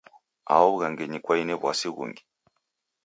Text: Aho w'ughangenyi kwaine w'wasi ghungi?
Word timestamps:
Aho 0.51 0.65
w'ughangenyi 0.73 1.19
kwaine 1.25 1.53
w'wasi 1.61 1.87
ghungi? 1.95 2.23